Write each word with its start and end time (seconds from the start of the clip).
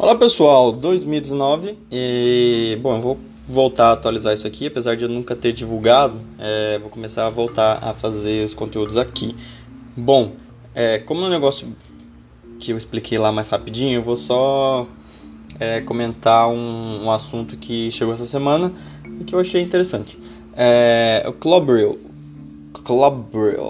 Olá 0.00 0.14
pessoal, 0.14 0.70
2019 0.70 1.76
e 1.90 2.78
bom, 2.80 2.94
eu 2.94 3.00
vou 3.00 3.18
voltar 3.48 3.88
a 3.88 3.92
atualizar 3.94 4.32
isso 4.32 4.46
aqui, 4.46 4.68
apesar 4.68 4.94
de 4.94 5.04
eu 5.04 5.08
nunca 5.08 5.34
ter 5.34 5.52
divulgado, 5.52 6.20
é, 6.38 6.78
vou 6.78 6.88
começar 6.88 7.26
a 7.26 7.30
voltar 7.30 7.80
a 7.82 7.92
fazer 7.92 8.44
os 8.44 8.54
conteúdos 8.54 8.96
aqui. 8.96 9.34
Bom, 9.96 10.34
é, 10.72 11.00
como 11.00 11.24
é 11.24 11.26
um 11.26 11.30
negócio 11.30 11.74
que 12.60 12.70
eu 12.70 12.76
expliquei 12.76 13.18
lá 13.18 13.32
mais 13.32 13.48
rapidinho, 13.48 13.98
eu 13.98 14.02
vou 14.02 14.16
só 14.16 14.86
é, 15.58 15.80
comentar 15.80 16.48
um, 16.48 17.06
um, 17.06 17.10
assunto 17.10 17.56
que 17.56 17.90
chegou 17.90 18.14
essa 18.14 18.24
semana 18.24 18.72
e 19.20 19.24
que 19.24 19.34
eu 19.34 19.40
achei 19.40 19.60
interessante. 19.60 20.16
É, 20.56 21.24
o 21.26 21.32
Clobril, 21.32 21.98
Clobril, 22.84 23.68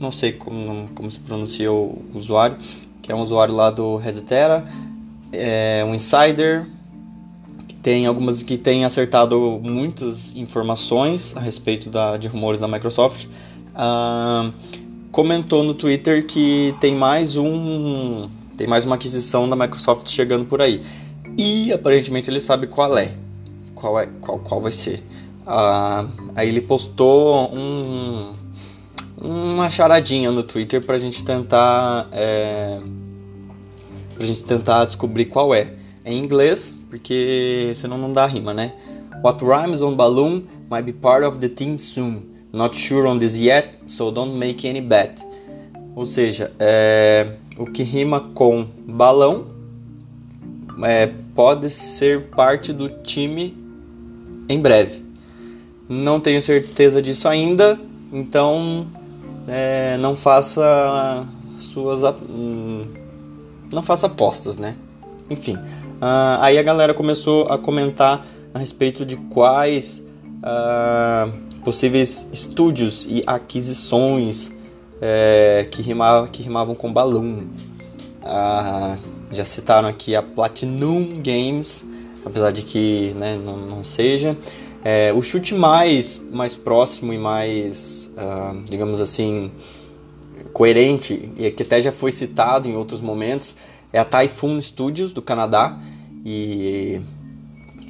não 0.00 0.10
sei 0.10 0.32
como, 0.32 0.88
como 0.94 1.10
se 1.10 1.20
pronuncia 1.20 1.70
o 1.70 2.02
usuário, 2.14 2.56
que 3.02 3.12
é 3.12 3.14
um 3.14 3.20
usuário 3.20 3.54
lá 3.54 3.70
do 3.70 3.96
Resetera 3.98 4.64
é 5.32 5.84
um 5.84 5.94
insider 5.94 6.66
que 7.68 7.74
tem 7.76 8.06
algumas 8.06 8.42
que 8.42 8.56
tem 8.56 8.84
acertado 8.84 9.60
muitas 9.62 10.34
informações 10.34 11.36
a 11.36 11.40
respeito 11.40 11.90
da, 11.90 12.16
de 12.16 12.28
rumores 12.28 12.60
da 12.60 12.68
Microsoft. 12.68 13.26
Uh, 13.74 14.52
comentou 15.10 15.62
no 15.62 15.74
Twitter 15.74 16.26
que 16.26 16.74
tem 16.80 16.94
mais 16.94 17.36
um 17.36 18.28
tem 18.56 18.66
mais 18.66 18.84
uma 18.84 18.94
aquisição 18.94 19.48
da 19.48 19.56
Microsoft 19.56 20.08
chegando 20.08 20.44
por 20.44 20.60
aí 20.60 20.82
e 21.36 21.72
aparentemente 21.72 22.28
ele 22.30 22.40
sabe 22.40 22.66
qual 22.66 22.96
é 22.96 23.12
qual 23.74 23.98
é 24.00 24.06
qual, 24.20 24.38
qual 24.38 24.60
vai 24.60 24.72
ser 24.72 25.02
uh, 25.46 26.06
aí 26.34 26.48
ele 26.48 26.60
postou 26.60 27.50
um, 27.54 28.34
uma 29.18 29.70
charadinha 29.70 30.30
no 30.30 30.42
Twitter 30.42 30.84
para 30.84 30.96
a 30.96 30.98
gente 30.98 31.24
tentar 31.24 32.08
é, 32.12 32.78
pra 34.16 34.26
gente 34.26 34.42
tentar 34.42 34.84
descobrir 34.84 35.26
qual 35.26 35.54
é. 35.54 35.72
É 36.04 36.12
em 36.12 36.18
inglês, 36.18 36.74
porque 36.88 37.72
senão 37.74 37.98
não 37.98 38.12
dá 38.12 38.26
rima, 38.26 38.54
né? 38.54 38.72
What 39.22 39.44
rhymes 39.44 39.82
on 39.82 39.94
balloon 39.94 40.44
might 40.70 40.84
be 40.84 40.92
part 40.92 41.24
of 41.24 41.38
the 41.38 41.48
team 41.48 41.78
soon. 41.78 42.22
Not 42.52 42.78
sure 42.78 43.06
on 43.06 43.18
this 43.18 43.36
yet, 43.36 43.78
so 43.86 44.10
don't 44.10 44.36
make 44.36 44.66
any 44.68 44.80
bet. 44.80 45.20
Ou 45.94 46.06
seja, 46.06 46.52
é, 46.58 47.26
o 47.58 47.66
que 47.66 47.82
rima 47.82 48.20
com 48.20 48.66
balão 48.86 49.46
é, 50.82 51.10
pode 51.34 51.70
ser 51.70 52.26
parte 52.26 52.72
do 52.72 52.88
time 52.88 53.56
em 54.48 54.60
breve. 54.60 55.02
Não 55.88 56.20
tenho 56.20 56.40
certeza 56.40 57.00
disso 57.00 57.28
ainda, 57.28 57.78
então 58.12 58.86
é, 59.48 59.96
não 59.98 60.16
faça 60.16 61.26
suas. 61.58 62.02
Hum, 62.28 62.84
não 63.72 63.82
faça 63.82 64.06
apostas, 64.06 64.56
né? 64.56 64.76
Enfim, 65.28 65.54
uh, 65.54 66.40
aí 66.40 66.58
a 66.58 66.62
galera 66.62 66.94
começou 66.94 67.46
a 67.48 67.58
comentar 67.58 68.24
a 68.54 68.58
respeito 68.58 69.04
de 69.04 69.16
quais 69.16 70.02
uh, 70.38 71.32
possíveis 71.62 72.26
estúdios 72.32 73.06
e 73.08 73.22
aquisições 73.26 74.52
é, 75.00 75.66
que, 75.70 75.82
rimavam, 75.82 76.28
que 76.28 76.42
rimavam 76.42 76.74
com 76.74 76.92
balão. 76.92 77.44
Uh, 78.22 78.96
já 79.30 79.44
citaram 79.44 79.88
aqui 79.88 80.14
a 80.14 80.22
Platinum 80.22 81.20
Games, 81.22 81.84
apesar 82.24 82.52
de 82.52 82.62
que 82.62 83.12
né, 83.16 83.38
não, 83.44 83.56
não 83.56 83.84
seja. 83.84 84.36
É, 84.84 85.12
o 85.12 85.20
chute 85.20 85.52
mais, 85.52 86.24
mais 86.30 86.54
próximo 86.54 87.12
e 87.12 87.18
mais, 87.18 88.08
digamos 88.68 89.00
assim, 89.00 89.50
coerente 90.56 91.30
e 91.36 91.50
que 91.50 91.62
até 91.62 91.82
já 91.82 91.92
foi 91.92 92.10
citado 92.10 92.66
em 92.66 92.74
outros 92.74 93.02
momentos 93.02 93.54
é 93.92 93.98
a 93.98 94.06
Typhoon 94.06 94.58
Studios 94.58 95.12
do 95.12 95.20
Canadá 95.20 95.78
e 96.24 96.98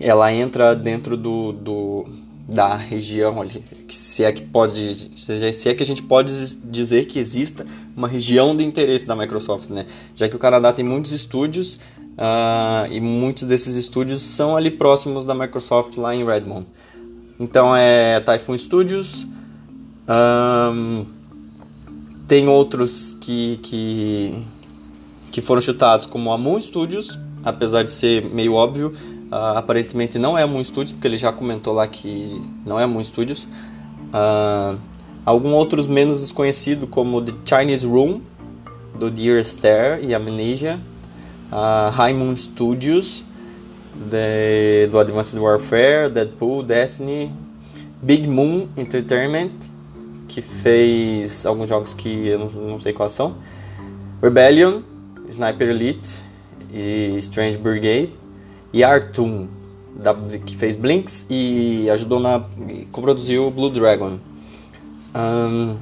ela 0.00 0.32
entra 0.32 0.74
dentro 0.74 1.16
do, 1.16 1.52
do 1.52 2.04
da 2.48 2.74
região 2.74 3.40
ali, 3.40 3.62
se 3.88 4.24
é 4.24 4.32
que 4.32 4.42
pode, 4.42 5.12
se 5.16 5.68
é 5.68 5.74
que 5.74 5.82
a 5.82 5.86
gente 5.86 6.02
pode 6.02 6.32
dizer 6.64 7.06
que 7.06 7.20
exista 7.20 7.64
uma 7.96 8.08
região 8.08 8.56
de 8.56 8.64
interesse 8.64 9.06
da 9.06 9.14
Microsoft, 9.14 9.70
né? 9.70 9.86
Já 10.16 10.28
que 10.28 10.34
o 10.34 10.38
Canadá 10.38 10.72
tem 10.72 10.84
muitos 10.84 11.12
estúdios 11.12 11.74
uh, 11.74 12.90
e 12.90 13.00
muitos 13.00 13.46
desses 13.46 13.76
estúdios 13.76 14.22
são 14.22 14.56
ali 14.56 14.72
próximos 14.72 15.24
da 15.24 15.36
Microsoft 15.36 15.96
lá 15.98 16.12
em 16.16 16.24
Redmond. 16.24 16.66
Então 17.38 17.76
é 17.76 18.18
Typhoon 18.18 18.58
Studios, 18.58 19.24
um, 20.08 21.15
tem 22.26 22.48
outros 22.48 23.16
que, 23.20 23.58
que, 23.62 24.42
que 25.30 25.40
foram 25.40 25.60
chutados, 25.60 26.06
como 26.06 26.32
a 26.32 26.38
Moon 26.38 26.60
Studios, 26.60 27.18
apesar 27.44 27.84
de 27.84 27.90
ser 27.90 28.24
meio 28.24 28.54
óbvio, 28.54 28.94
uh, 29.30 29.56
aparentemente 29.56 30.18
não 30.18 30.36
é 30.36 30.42
a 30.42 30.46
Moon 30.46 30.62
Studios, 30.62 30.92
porque 30.92 31.06
ele 31.06 31.16
já 31.16 31.32
comentou 31.32 31.72
lá 31.72 31.86
que 31.86 32.42
não 32.64 32.80
é 32.80 32.84
a 32.84 32.86
Moon 32.86 33.04
Studios. 33.04 33.48
Uh, 34.08 34.78
alguns 35.24 35.52
outros 35.52 35.86
menos 35.86 36.20
desconhecidos, 36.20 36.88
como 36.90 37.22
The 37.22 37.32
Chinese 37.44 37.86
Room, 37.86 38.20
do 38.98 39.10
Dear 39.10 39.42
Stare 39.44 40.04
e 40.04 40.14
Amnesia, 40.14 40.80
uh, 41.52 41.90
High 41.90 42.14
Moon 42.14 42.34
Studios, 42.34 43.24
de, 43.94 44.88
do 44.90 44.98
Advanced 44.98 45.38
Warfare, 45.38 46.10
Deadpool, 46.10 46.62
Destiny, 46.62 47.30
Big 48.02 48.28
Moon 48.28 48.68
Entertainment, 48.76 49.52
que 50.28 50.42
fez 50.42 51.46
alguns 51.46 51.68
jogos 51.68 51.94
que 51.94 52.28
eu 52.28 52.38
não, 52.38 52.48
não 52.48 52.78
sei 52.78 52.92
quais 52.92 53.12
são. 53.12 53.36
Rebellion, 54.22 54.82
Sniper 55.28 55.68
Elite 55.68 56.22
e 56.72 57.16
Strange 57.18 57.58
Brigade. 57.58 58.12
E 58.72 58.84
Artoon, 58.84 59.48
que 60.44 60.56
fez 60.56 60.76
Blinks 60.76 61.26
e 61.30 61.88
ajudou 61.90 62.20
na. 62.20 62.44
produziu 62.92 63.50
Blue 63.50 63.70
Dragon. 63.70 64.18
Um, 65.14 65.76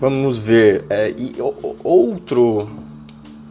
vamos 0.00 0.38
ver. 0.38 0.84
É, 0.88 1.10
e 1.10 1.34
outro, 1.84 2.68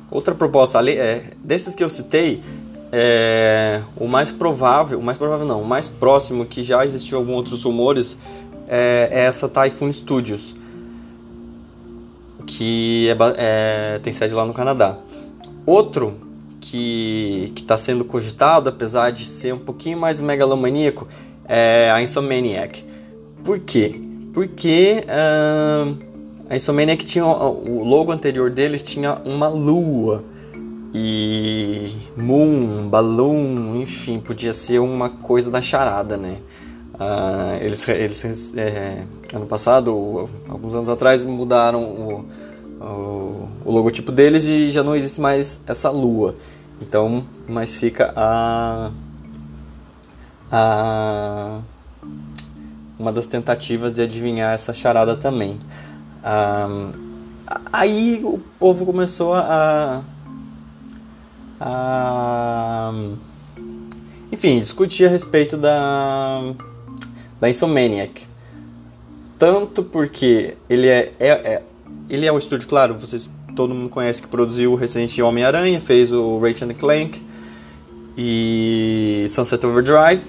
outra 0.10 0.34
proposta 0.34 0.80
ali, 0.80 0.98
é, 0.98 1.32
desses 1.44 1.76
que 1.76 1.84
eu 1.84 1.90
citei, 1.90 2.42
é, 2.92 3.82
o 3.96 4.08
mais 4.08 4.32
provável, 4.32 5.00
o 5.00 5.04
mais 5.04 5.18
provável 5.18 5.46
não, 5.46 5.62
o 5.62 5.66
mais 5.66 5.88
próximo 5.88 6.46
que 6.46 6.64
já 6.64 6.84
existiu 6.84 7.18
alguns 7.20 7.36
outros 7.36 7.64
rumores 7.64 8.18
é, 8.72 9.10
é 9.12 9.20
essa 9.26 9.50
Typhoon 9.50 9.92
Studios, 9.92 10.56
que 12.48 13.10
é, 13.10 13.96
é, 13.96 14.00
tem 14.00 14.14
sede 14.14 14.34
lá 14.34 14.46
no 14.46 14.54
Canadá. 14.54 14.98
Outro 15.66 16.18
que 16.62 17.52
está 17.56 17.78
sendo 17.78 18.06
cogitado, 18.06 18.70
apesar 18.70 19.12
de 19.12 19.26
ser 19.26 19.54
um 19.54 19.60
pouquinho 19.60 19.98
mais 20.00 20.22
megalomaníaco, 20.22 21.06
é 21.46 21.92
a 21.92 22.02
Insomniac. 22.02 22.86
Por 23.44 23.60
quê? 23.60 24.00
Porque 24.34 25.04
uh, 25.06 25.98
a 26.50 26.56
Insomniac 26.56 27.04
tinha 27.04 27.26
o 27.26 27.84
logo 27.84 28.12
anterior 28.12 28.50
deles 28.50 28.82
tinha 28.82 29.16
uma 29.26 29.50
lua 29.50 30.24
e 30.94 31.94
Moon, 32.16 32.88
Balloon, 32.90 33.82
enfim, 33.82 34.20
podia 34.20 34.54
ser 34.54 34.80
uma 34.80 35.10
coisa 35.10 35.50
da 35.50 35.62
charada, 35.62 36.16
né? 36.16 36.38
Uh, 37.02 37.58
eles, 37.64 37.88
eles 37.88 38.54
é, 38.56 39.04
ano 39.34 39.48
passado, 39.48 40.30
alguns 40.48 40.76
anos 40.76 40.88
atrás, 40.88 41.26
mudaram 41.26 41.82
o, 41.82 42.26
o, 42.80 43.50
o, 43.66 43.72
logotipo 43.72 44.12
deles 44.12 44.44
e 44.46 44.70
já 44.70 44.84
não 44.84 44.96
existe 44.96 45.20
mais 45.20 45.60
essa 45.66 45.90
lua. 45.90 46.36
Então, 46.80 47.26
mas 47.50 47.76
fica 47.76 48.14
a, 48.16 48.92
a 50.52 51.62
uma 53.00 53.12
das 53.12 53.26
tentativas 53.26 53.92
de 53.92 54.04
adivinhar 54.04 54.54
essa 54.54 54.72
charada 54.72 55.16
também. 55.16 55.60
Uh, 56.24 56.96
aí 57.74 58.22
o 58.24 58.40
povo 58.60 58.86
começou 58.86 59.34
a, 59.34 60.04
a 61.60 62.94
enfim, 64.32 64.60
discutir 64.60 65.08
a 65.08 65.10
respeito 65.10 65.58
da 65.58 66.54
da 67.42 67.50
Insomniac. 67.50 68.26
Tanto 69.38 69.84
porque 69.84 70.56
ele 70.70 70.88
é, 70.88 71.12
é, 71.20 71.30
é, 71.30 71.64
ele 72.10 72.26
é 72.26 72.32
um 72.32 72.38
estúdio, 72.38 72.68
claro, 72.68 72.94
vocês 72.94 73.30
todo 73.56 73.74
mundo 73.74 73.90
conhece 73.90 74.22
que 74.22 74.28
produziu 74.28 74.72
o 74.72 74.76
recente 74.76 75.22
Homem-Aranha, 75.22 75.82
fez 75.82 76.14
o 76.14 76.38
Ratchet 76.38 76.74
Clank 76.76 77.22
e 78.18 79.26
Sunset 79.28 79.66
Overdrive. 79.66 80.22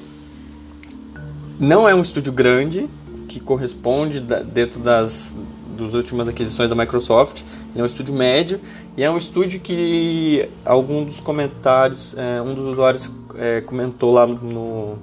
Não 1.60 1.88
é 1.88 1.94
um 1.94 2.02
estúdio 2.02 2.32
grande 2.32 2.88
que 3.28 3.38
corresponde 3.38 4.20
dentro 4.20 4.80
das 4.80 5.36
das 5.76 5.94
últimas 5.94 6.28
aquisições 6.28 6.68
da 6.68 6.74
Microsoft. 6.74 7.42
Ele 7.72 7.80
é 7.80 7.82
um 7.82 7.86
estúdio 7.86 8.14
médio 8.14 8.60
e 8.96 9.02
é 9.02 9.10
um 9.10 9.16
estúdio 9.16 9.60
que 9.60 10.48
algum 10.64 11.04
dos 11.04 11.20
comentários, 11.20 12.14
é, 12.16 12.40
um 12.42 12.54
dos 12.54 12.66
usuários 12.66 13.10
é, 13.36 13.60
comentou 13.60 14.12
lá 14.12 14.26
no, 14.26 14.98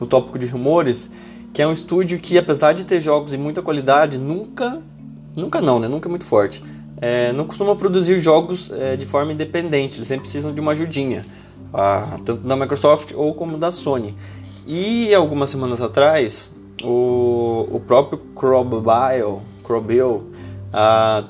no 0.00 0.06
tópico 0.06 0.38
de 0.38 0.46
rumores 0.46 1.10
que 1.52 1.62
é 1.62 1.66
um 1.66 1.72
estúdio 1.72 2.18
que, 2.18 2.36
apesar 2.38 2.72
de 2.72 2.84
ter 2.84 3.00
jogos 3.00 3.30
de 3.30 3.38
muita 3.38 3.62
qualidade, 3.62 4.18
nunca, 4.18 4.82
nunca 5.34 5.60
não, 5.60 5.78
né? 5.78 5.88
Nunca 5.88 6.08
é 6.08 6.10
muito 6.10 6.24
forte. 6.24 6.62
é, 7.00 7.32
não 7.32 7.44
costumam 7.44 7.76
produzir 7.76 8.18
jogos 8.18 8.70
é, 8.72 8.96
de 8.96 9.06
forma 9.06 9.32
independente, 9.32 9.96
eles 9.96 10.06
sempre 10.06 10.22
precisam 10.22 10.52
de 10.52 10.60
uma 10.60 10.72
ajudinha, 10.72 11.24
tanto 12.24 12.46
da 12.46 12.56
Microsoft 12.56 13.12
ou 13.14 13.34
como 13.34 13.56
da 13.56 13.70
Sony. 13.70 14.14
E 14.66 15.14
algumas 15.14 15.50
semanas 15.50 15.80
atrás, 15.80 16.50
o, 16.82 17.68
o 17.70 17.80
próprio 17.80 18.18
Crobile, 18.34 19.40
Crobile 19.62 20.22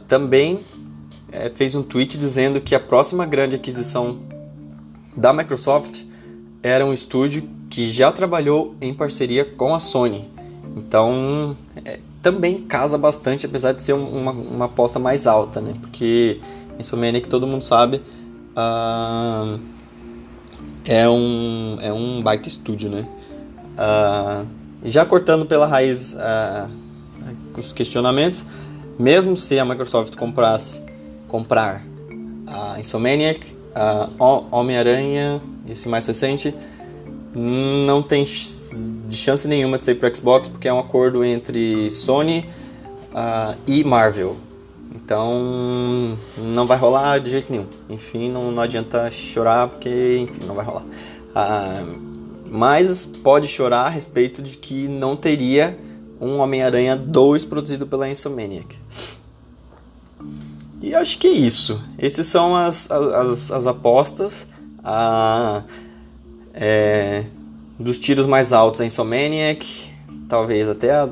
também 0.09 0.61
é, 1.31 1.51
fez 1.51 1.75
um 1.75 1.83
tweet 1.83 2.17
dizendo 2.17 2.61
que 2.61 2.75
a 2.75 2.81
próxima 2.81 3.27
grande 3.27 3.55
aquisição 3.55 4.19
da 5.17 5.33
Microsoft 5.33 6.08
era 6.63 6.85
um 6.85 6.93
estúdio 6.93 7.49
que 7.71 7.91
já 7.91 8.11
trabalhou 8.11 8.75
em 8.81 8.93
parceria 8.93 9.45
com 9.45 9.75
a 9.75 9.81
Sony. 9.81 10.29
Então, 10.77 11.57
é, 11.85 11.99
também 12.23 12.59
casa 12.59 12.99
bastante, 12.99 13.47
apesar 13.47 13.73
de 13.73 13.83
ser 13.83 13.93
uma, 13.93 14.33
uma 14.33 14.65
aposta 14.67 14.99
mais 14.99 15.27
alta, 15.27 15.61
né? 15.61 15.75
Porque 15.81 16.41
Insomniac, 16.79 17.27
todo 17.29 17.47
mundo 17.47 17.63
sabe, 17.63 18.03
uh, 18.57 19.59
é, 20.85 21.09
um, 21.09 21.79
é 21.81 21.93
um 21.93 22.23
baita 22.23 22.49
estúdio, 22.49 22.91
né? 22.91 23.07
Uh, 23.75 24.47
já 24.85 25.05
cortando 25.05 25.47
pela 25.47 25.67
raiz 25.67 26.15
uh, 26.15 26.69
os 27.57 27.73
questionamentos, 27.73 28.45
mesmo 28.99 29.37
se 29.37 29.59
a 29.59 29.65
Microsoft 29.65 30.17
comprasse 30.17 30.81
comprar 31.27 31.85
a 32.47 32.79
Insomniac, 32.79 33.57
Homem-Aranha, 34.51 35.41
esse 35.69 35.89
mais 35.89 36.07
recente, 36.07 36.55
não 37.35 38.03
tem 38.03 38.25
chance 38.27 39.47
nenhuma 39.47 39.79
de 39.79 39.85
sair 39.85 39.95
para 39.95 40.13
Xbox 40.13 40.49
porque 40.49 40.69
é 40.69 40.73
um 40.73 40.79
acordo 40.79 41.25
entre 41.25 41.89
Sony 41.91 42.49
uh, 43.13 43.57
e 43.67 43.85
Marvel. 43.85 44.37
Então 44.95 46.19
não 46.37 46.67
vai 46.67 46.79
rolar 46.79 47.19
de 47.19 47.31
jeito 47.31 47.53
nenhum. 47.53 47.67
Enfim, 47.89 48.31
não, 48.31 48.51
não 48.51 48.63
adianta 48.63 49.11
chorar 49.11 49.69
porque 49.69 50.19
enfim, 50.19 50.47
não 50.47 50.55
vai 50.55 50.65
rolar. 50.65 50.85
Uh, 50.85 52.09
mas 52.51 53.05
pode 53.05 53.47
chorar 53.47 53.87
a 53.87 53.89
respeito 53.89 54.43
de 54.43 54.57
que 54.57 54.89
não 54.89 55.15
teria 55.15 55.79
um 56.21 56.39
Homem-Aranha 56.39 56.97
2 56.97 57.45
produzido 57.45 57.87
pela 57.87 58.09
Insomniac. 58.09 58.77
E 60.81 60.95
acho 60.95 61.19
que 61.19 61.27
é 61.27 61.33
isso. 61.33 61.81
Essas 61.99 62.27
são 62.27 62.57
as, 62.57 62.91
as, 62.91 63.51
as 63.51 63.67
apostas. 63.67 64.49
A, 64.91 65.65
é, 66.55 67.25
dos 67.79 67.99
tiros 67.99 68.25
mais 68.25 68.55
altos, 68.55 68.81
a 68.81 68.87
Insomniac, 68.87 69.93
talvez 70.27 70.67
até 70.67 70.93
a, 70.93 71.11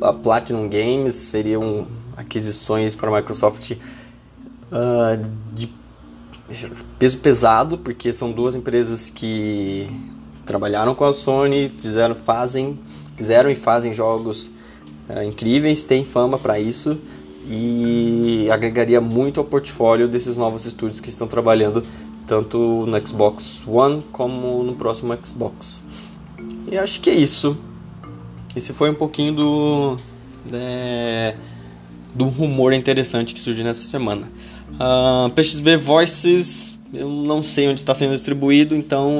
a 0.00 0.12
Platinum 0.12 0.68
Games 0.68 1.16
seriam 1.16 1.88
aquisições 2.16 2.94
para 2.94 3.10
a 3.10 3.20
Microsoft 3.20 3.72
uh, 3.72 5.30
de 5.52 5.68
peso 7.00 7.18
pesado, 7.18 7.78
porque 7.78 8.12
são 8.12 8.30
duas 8.30 8.54
empresas 8.54 9.10
que 9.10 9.90
trabalharam 10.46 10.94
com 10.94 11.04
a 11.04 11.12
Sony, 11.12 11.68
fizeram, 11.68 12.14
fazem, 12.14 12.78
fizeram 13.16 13.50
e 13.50 13.56
fazem 13.56 13.92
jogos 13.92 14.52
uh, 15.08 15.22
incríveis, 15.24 15.82
têm 15.82 16.04
fama 16.04 16.38
para 16.38 16.60
isso 16.60 16.96
e 17.46 18.48
agregaria 18.50 19.00
muito 19.00 19.40
ao 19.40 19.44
portfólio 19.44 20.06
desses 20.06 20.36
novos 20.36 20.66
estúdios 20.66 21.00
que 21.00 21.08
estão 21.08 21.26
trabalhando 21.26 21.82
tanto 22.30 22.86
no 22.86 23.06
Xbox 23.08 23.60
One 23.66 24.04
como 24.12 24.62
no 24.62 24.76
próximo 24.76 25.12
Xbox. 25.20 25.84
E 26.70 26.78
acho 26.78 27.00
que 27.00 27.10
é 27.10 27.14
isso. 27.14 27.58
Esse 28.54 28.72
foi 28.72 28.88
um 28.88 28.94
pouquinho 28.94 29.32
do 29.32 29.96
é, 30.52 31.34
do 32.14 32.26
rumor 32.26 32.72
interessante 32.72 33.34
que 33.34 33.40
surgiu 33.40 33.64
nessa 33.64 33.84
semana. 33.84 34.28
Uh, 34.74 35.26
ah, 35.26 35.30
PXB 35.34 35.76
Voices, 35.76 36.78
eu 36.94 37.08
não 37.08 37.42
sei 37.42 37.66
onde 37.66 37.80
está 37.80 37.96
sendo 37.96 38.12
distribuído, 38.12 38.76
então 38.76 39.12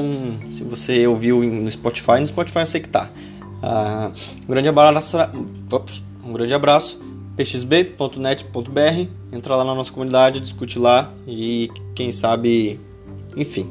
se 0.49 0.63
você 0.63 1.05
ouviu 1.05 1.43
no 1.43 1.69
Spotify, 1.69 2.21
no 2.21 2.27
Spotify 2.27 2.59
eu 2.59 2.65
sei 2.65 2.79
que 2.79 2.87
tá. 2.87 3.09
Uh, 3.61 4.13
um 4.43 4.47
grande 4.47 4.69
abraço. 4.69 5.17
Um 6.23 6.31
grande 6.31 6.53
abraço 6.53 6.97
pxb.net.br, 7.35 9.07
entra 9.31 9.55
lá 9.55 9.63
na 9.63 9.73
nossa 9.73 9.91
comunidade, 9.91 10.39
discute 10.39 10.77
lá 10.77 11.11
e 11.27 11.69
quem 11.95 12.11
sabe, 12.11 12.79
enfim, 13.35 13.67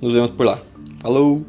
nos 0.00 0.14
vemos 0.14 0.30
por 0.30 0.46
lá. 0.46 0.58
Falou! 1.00 1.44